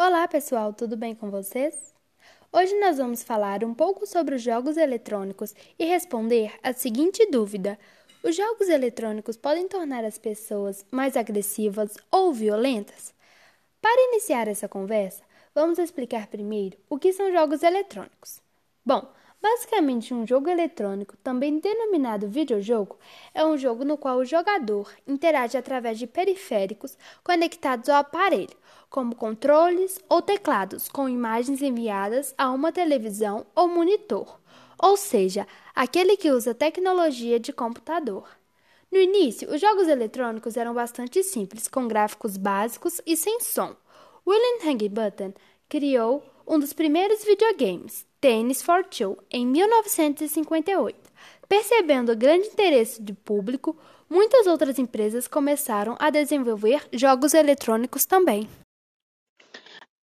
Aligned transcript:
Olá 0.00 0.28
pessoal, 0.28 0.72
tudo 0.72 0.96
bem 0.96 1.12
com 1.12 1.28
vocês? 1.28 1.92
Hoje 2.52 2.72
nós 2.78 2.98
vamos 2.98 3.24
falar 3.24 3.64
um 3.64 3.74
pouco 3.74 4.06
sobre 4.06 4.36
os 4.36 4.42
jogos 4.42 4.76
eletrônicos 4.76 5.52
e 5.76 5.84
responder 5.86 6.54
a 6.62 6.72
seguinte 6.72 7.28
dúvida: 7.32 7.76
os 8.22 8.36
jogos 8.36 8.68
eletrônicos 8.68 9.36
podem 9.36 9.66
tornar 9.66 10.04
as 10.04 10.16
pessoas 10.16 10.86
mais 10.88 11.16
agressivas 11.16 11.96
ou 12.12 12.32
violentas? 12.32 13.12
Para 13.82 14.00
iniciar 14.12 14.46
essa 14.46 14.68
conversa, 14.68 15.24
vamos 15.52 15.80
explicar 15.80 16.28
primeiro 16.28 16.78
o 16.88 16.96
que 16.96 17.12
são 17.12 17.32
jogos 17.32 17.64
eletrônicos. 17.64 18.40
Bom, 18.86 19.12
Basicamente, 19.40 20.12
um 20.12 20.26
jogo 20.26 20.50
eletrônico, 20.50 21.16
também 21.18 21.60
denominado 21.60 22.28
videojogo, 22.28 22.98
é 23.32 23.44
um 23.46 23.56
jogo 23.56 23.84
no 23.84 23.96
qual 23.96 24.18
o 24.18 24.24
jogador 24.24 24.92
interage 25.06 25.56
através 25.56 25.96
de 25.96 26.08
periféricos 26.08 26.98
conectados 27.22 27.88
ao 27.88 28.00
aparelho, 28.00 28.56
como 28.90 29.14
controles 29.14 30.00
ou 30.08 30.20
teclados 30.20 30.88
com 30.88 31.08
imagens 31.08 31.62
enviadas 31.62 32.34
a 32.36 32.50
uma 32.50 32.72
televisão 32.72 33.46
ou 33.54 33.68
monitor, 33.68 34.40
ou 34.76 34.96
seja, 34.96 35.46
aquele 35.72 36.16
que 36.16 36.32
usa 36.32 36.52
tecnologia 36.52 37.38
de 37.38 37.52
computador. 37.52 38.28
No 38.90 38.98
início, 38.98 39.52
os 39.54 39.60
jogos 39.60 39.86
eletrônicos 39.86 40.56
eram 40.56 40.74
bastante 40.74 41.22
simples, 41.22 41.68
com 41.68 41.86
gráficos 41.86 42.36
básicos 42.36 43.00
e 43.06 43.16
sem 43.16 43.38
som. 43.38 43.76
William 44.26 44.64
Higginbotham 44.64 45.32
criou 45.68 46.24
um 46.46 46.58
dos 46.58 46.72
primeiros 46.72 47.22
videogames, 47.22 48.07
Tennis 48.20 48.62
for 48.62 48.84
Two, 48.84 49.16
em 49.30 49.46
1958. 49.46 50.98
Percebendo 51.48 52.12
o 52.12 52.16
grande 52.16 52.48
interesse 52.48 53.00
do 53.00 53.14
público, 53.14 53.76
muitas 54.10 54.46
outras 54.46 54.78
empresas 54.78 55.28
começaram 55.28 55.96
a 56.00 56.10
desenvolver 56.10 56.86
jogos 56.92 57.32
eletrônicos 57.32 58.04
também. 58.04 58.48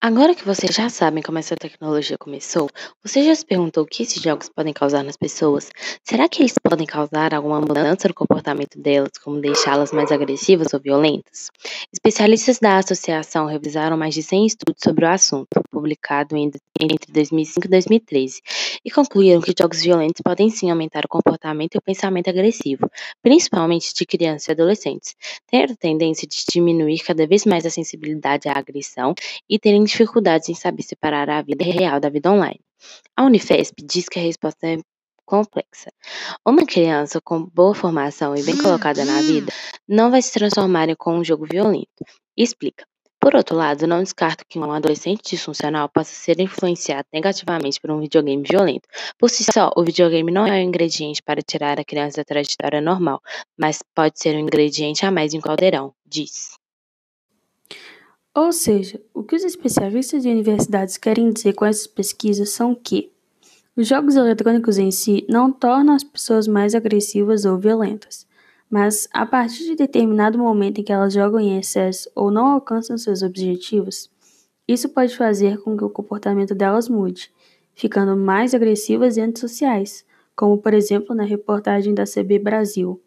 Agora 0.00 0.32
que 0.32 0.44
vocês 0.44 0.76
já 0.76 0.88
sabem 0.88 1.24
como 1.24 1.38
essa 1.40 1.56
tecnologia 1.56 2.16
começou, 2.16 2.70
você 3.02 3.24
já 3.24 3.34
se 3.34 3.44
perguntou 3.44 3.82
o 3.82 3.86
que 3.86 4.04
esses 4.04 4.22
jogos 4.22 4.48
podem 4.48 4.72
causar 4.72 5.02
nas 5.02 5.16
pessoas? 5.16 5.70
Será 6.04 6.28
que 6.28 6.40
eles 6.40 6.54
podem 6.62 6.86
causar 6.86 7.34
alguma 7.34 7.60
mudança 7.60 8.06
no 8.06 8.14
comportamento 8.14 8.80
delas, 8.80 9.10
como 9.20 9.40
deixá-las 9.40 9.90
mais 9.90 10.12
agressivas 10.12 10.72
ou 10.72 10.78
violentas? 10.78 11.50
Especialistas 11.92 12.60
da 12.60 12.78
associação 12.78 13.46
revisaram 13.46 13.96
mais 13.96 14.14
de 14.14 14.22
100 14.22 14.46
estudos 14.46 14.80
sobre 14.80 15.04
o 15.04 15.08
assunto, 15.08 15.60
publicado 15.68 16.36
entre 16.36 17.12
2005 17.12 17.66
e 17.66 17.68
2013, 17.68 18.40
e 18.84 18.90
concluíram 18.92 19.40
que 19.40 19.52
jogos 19.58 19.82
violentos 19.82 20.22
podem 20.22 20.48
sim 20.48 20.70
aumentar 20.70 21.04
o 21.06 21.08
comportamento 21.08 21.74
e 21.74 21.78
o 21.78 21.82
pensamento 21.82 22.30
agressivo, 22.30 22.88
principalmente 23.20 23.92
de 23.92 24.06
crianças 24.06 24.46
e 24.46 24.52
adolescentes, 24.52 25.16
tendo 25.48 25.76
tendência 25.76 26.28
de 26.28 26.44
diminuir 26.48 27.00
cada 27.00 27.26
vez 27.26 27.44
mais 27.44 27.66
a 27.66 27.70
sensibilidade 27.70 28.48
à 28.48 28.56
agressão 28.56 29.12
e 29.50 29.58
terem 29.58 29.87
dificuldades 29.88 30.48
em 30.48 30.54
saber 30.54 30.82
separar 30.82 31.28
a 31.28 31.42
vida 31.42 31.64
real 31.64 31.98
da 31.98 32.08
vida 32.08 32.30
online. 32.30 32.60
A 33.16 33.24
Unifesp 33.24 33.82
diz 33.84 34.08
que 34.08 34.18
a 34.18 34.22
resposta 34.22 34.66
é 34.66 34.78
complexa. 35.24 35.90
Uma 36.46 36.64
criança 36.64 37.20
com 37.20 37.44
boa 37.44 37.74
formação 37.74 38.34
e 38.34 38.42
bem 38.42 38.56
colocada 38.56 39.04
na 39.04 39.20
vida 39.20 39.52
não 39.86 40.10
vai 40.10 40.22
se 40.22 40.32
transformar 40.32 40.88
em 40.88 40.96
um 41.06 41.24
jogo 41.24 41.46
violento. 41.46 42.04
explica. 42.36 42.86
Por 43.20 43.34
outro 43.34 43.56
lado, 43.56 43.86
não 43.86 44.02
descarto 44.02 44.44
que 44.48 44.60
um 44.60 44.72
adolescente 44.72 45.30
disfuncional 45.30 45.88
possa 45.88 46.14
ser 46.14 46.40
influenciado 46.40 47.06
negativamente 47.12 47.80
por 47.80 47.90
um 47.90 47.98
videogame 47.98 48.44
violento. 48.48 48.88
Por 49.18 49.28
si 49.28 49.44
só, 49.52 49.70
o 49.76 49.84
videogame 49.84 50.30
não 50.30 50.46
é 50.46 50.52
um 50.52 50.62
ingrediente 50.62 51.20
para 51.22 51.42
tirar 51.42 51.80
a 51.80 51.84
criança 51.84 52.18
da 52.18 52.24
trajetória 52.24 52.80
normal, 52.80 53.20
mas 53.58 53.80
pode 53.92 54.20
ser 54.20 54.36
um 54.36 54.40
ingrediente 54.40 55.04
a 55.04 55.10
mais 55.10 55.34
em 55.34 55.38
um 55.38 55.40
caldeirão, 55.40 55.92
diz. 56.06 56.57
Ou 58.34 58.52
seja, 58.52 59.00
o 59.12 59.22
que 59.22 59.34
os 59.34 59.42
especialistas 59.42 60.22
de 60.22 60.28
universidades 60.28 60.96
querem 60.96 61.30
dizer 61.30 61.54
com 61.54 61.64
essas 61.64 61.86
pesquisas 61.86 62.50
são 62.50 62.74
que 62.74 63.10
os 63.76 63.86
jogos 63.86 64.16
eletrônicos 64.16 64.76
em 64.78 64.90
si 64.90 65.24
não 65.28 65.52
tornam 65.52 65.94
as 65.94 66.04
pessoas 66.04 66.46
mais 66.46 66.74
agressivas 66.74 67.44
ou 67.44 67.58
violentas, 67.58 68.26
mas 68.70 69.08
a 69.12 69.24
partir 69.24 69.64
de 69.64 69.76
determinado 69.76 70.38
momento 70.38 70.80
em 70.80 70.84
que 70.84 70.92
elas 70.92 71.12
jogam 71.12 71.40
em 71.40 71.58
excesso 71.58 72.10
ou 72.14 72.30
não 72.30 72.46
alcançam 72.46 72.98
seus 72.98 73.22
objetivos, 73.22 74.10
isso 74.66 74.88
pode 74.88 75.16
fazer 75.16 75.58
com 75.58 75.76
que 75.76 75.84
o 75.84 75.90
comportamento 75.90 76.54
delas 76.54 76.88
mude, 76.88 77.32
ficando 77.74 78.16
mais 78.16 78.54
agressivas 78.54 79.16
e 79.16 79.20
antissociais, 79.20 80.04
como 80.36 80.58
por 80.58 80.74
exemplo 80.74 81.14
na 81.14 81.24
reportagem 81.24 81.94
da 81.94 82.04
CB 82.04 82.38
Brasil, 82.38 83.00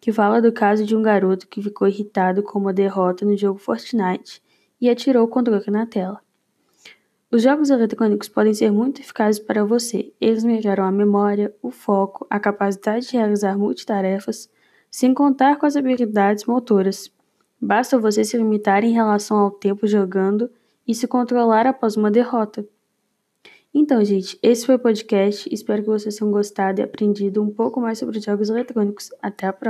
que 0.00 0.12
fala 0.12 0.40
do 0.40 0.52
caso 0.52 0.86
de 0.86 0.94
um 0.94 1.02
garoto 1.02 1.48
que 1.48 1.60
ficou 1.60 1.88
irritado 1.88 2.42
com 2.42 2.58
uma 2.58 2.72
derrota 2.72 3.24
no 3.24 3.36
jogo 3.36 3.58
Fortnite 3.58 4.40
e 4.80 4.88
atirou 4.88 5.24
o 5.24 5.28
controle 5.28 5.64
na 5.68 5.86
tela. 5.86 6.20
Os 7.32 7.42
jogos 7.42 7.70
eletrônicos 7.70 8.28
podem 8.28 8.52
ser 8.52 8.72
muito 8.72 9.00
eficazes 9.00 9.40
para 9.40 9.64
você. 9.64 10.12
Eles 10.20 10.42
melhoram 10.42 10.84
a 10.84 10.90
memória, 10.90 11.54
o 11.62 11.70
foco, 11.70 12.26
a 12.28 12.40
capacidade 12.40 13.06
de 13.06 13.16
realizar 13.16 13.56
multitarefas, 13.56 14.50
sem 14.90 15.14
contar 15.14 15.56
com 15.56 15.64
as 15.64 15.76
habilidades 15.76 16.44
motoras. 16.44 17.08
Basta 17.60 17.98
você 17.98 18.24
se 18.24 18.36
limitar 18.36 18.82
em 18.82 18.92
relação 18.92 19.36
ao 19.36 19.50
tempo 19.50 19.86
jogando 19.86 20.50
e 20.88 20.92
se 20.92 21.06
controlar 21.06 21.68
após 21.68 21.96
uma 21.96 22.10
derrota. 22.10 22.66
Então, 23.72 24.04
gente, 24.04 24.36
esse 24.42 24.66
foi 24.66 24.74
o 24.74 24.80
podcast. 24.80 25.48
Espero 25.52 25.82
que 25.82 25.88
vocês 25.88 26.16
tenham 26.16 26.32
gostado 26.32 26.80
e 26.80 26.82
aprendido 26.82 27.40
um 27.40 27.50
pouco 27.50 27.80
mais 27.80 27.98
sobre 27.98 28.18
jogos 28.18 28.50
eletrônicos. 28.50 29.10
Até 29.22 29.46
a 29.46 29.52
próxima! 29.52 29.68